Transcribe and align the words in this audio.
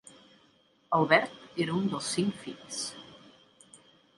Albert 0.99 1.59
era 1.65 1.75
un 1.81 1.85
dels 1.91 2.09
cinc 2.15 2.41
fills. 2.47 2.81